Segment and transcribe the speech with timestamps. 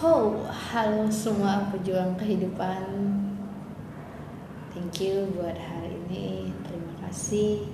[0.00, 2.88] Oh, halo semua pejuang kehidupan.
[4.72, 6.48] Thank you buat hari ini.
[6.64, 7.68] Terima kasih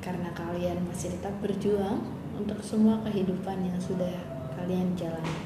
[0.00, 2.00] karena kalian masih tetap berjuang
[2.40, 4.16] untuk semua kehidupan yang sudah
[4.56, 5.44] kalian jalani.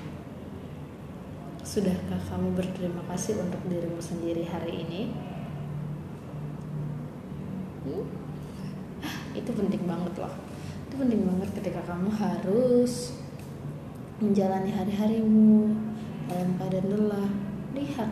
[1.66, 5.10] Sudahkah kamu berterima kasih untuk dirimu sendiri hari ini?
[7.82, 8.06] Hmm?
[9.34, 10.38] Itu penting banget loh.
[10.86, 13.25] Itu penting banget ketika kamu harus
[14.20, 15.76] menjalani hari-harimu
[16.26, 17.30] dalam keadaan lelah
[17.76, 18.10] lihat.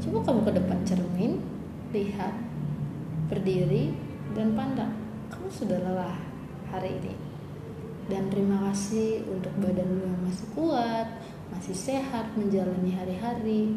[0.00, 1.32] Coba kamu ke depan cermin
[1.92, 2.34] lihat
[3.28, 3.92] berdiri
[4.32, 4.96] dan pandang.
[5.28, 6.16] Kamu sudah lelah
[6.72, 7.14] hari ini.
[8.10, 11.06] Dan terima kasih untuk badanmu yang masih kuat
[11.50, 13.74] masih sehat menjalani hari-hari.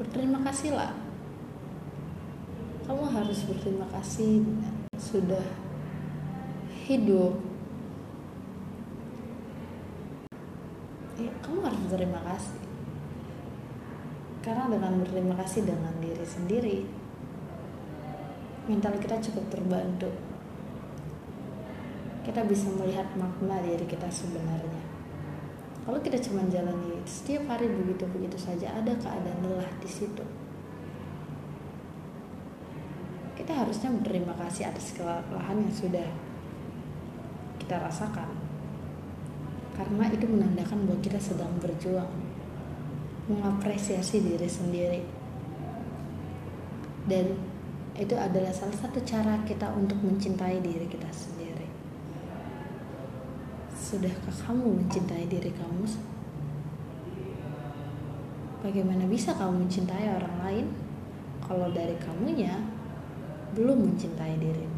[0.00, 0.96] Berterima kasihlah.
[2.88, 4.48] Kamu harus berterima kasih
[4.96, 5.44] sudah
[6.88, 7.47] hidup
[11.18, 12.62] ya, kamu harus berterima kasih.
[14.38, 16.78] Karena dengan berterima kasih dengan diri sendiri
[18.70, 20.08] mental kita cukup terbantu.
[22.22, 24.84] Kita bisa melihat makna diri kita sebenarnya.
[25.88, 30.20] Kalau kita cuma jalani setiap hari begitu begitu saja ada keadaan lelah di situ.
[33.32, 36.08] Kita harusnya berterima kasih atas kelelahan yang sudah
[37.56, 38.47] kita rasakan
[39.78, 42.10] karena itu menandakan bahwa kita sedang berjuang.
[43.30, 45.00] Mengapresiasi diri sendiri.
[47.06, 47.38] Dan
[47.94, 51.70] itu adalah salah satu cara kita untuk mencintai diri kita sendiri.
[53.78, 55.86] Sudahkah kamu mencintai diri kamu?
[58.58, 60.66] Bagaimana bisa kamu mencintai orang lain?
[61.46, 62.58] Kalau dari kamunya
[63.54, 64.77] belum mencintai dirimu